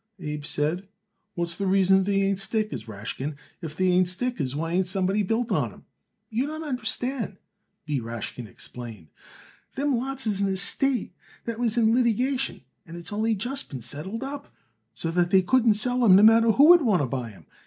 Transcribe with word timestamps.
Abe 0.19 0.43
said. 0.45 0.87
"What's 1.35 1.53
the 1.53 1.67
reason 1.67 2.05
they 2.05 2.23
ain't 2.23 2.39
stickers, 2.39 2.85
Rashkin? 2.87 3.35
If 3.61 3.75
they 3.77 3.89
ain't 3.89 4.07
stickers 4.07 4.55
why 4.55 4.71
ain't 4.71 4.87
somebody 4.87 5.21
built 5.21 5.51
on 5.51 5.71
'em?" 5.71 5.85
"You 6.31 6.47
don't 6.47 6.63
understand," 6.63 7.37
B. 7.85 7.99
Rashkin 7.99 8.47
explained. 8.47 9.09
"Them 9.75 9.95
lots 9.95 10.25
is 10.25 10.41
an 10.41 10.47
estate 10.47 11.13
that 11.45 11.59
was 11.59 11.77
in 11.77 11.93
litigation, 11.93 12.63
and 12.83 12.97
it's 12.97 13.13
only 13.13 13.35
just 13.35 13.69
been 13.69 13.81
settled 13.81 14.23
up; 14.23 14.51
so 14.95 15.11
that 15.11 15.29
they 15.29 15.43
couldn't 15.43 15.75
sell 15.75 16.03
'em 16.03 16.15
no 16.15 16.23
matter 16.23 16.51
who 16.53 16.63
would 16.69 16.81
want 16.81 17.03
to 17.03 17.07
buy 17.07 17.33
'em. 17.33 17.45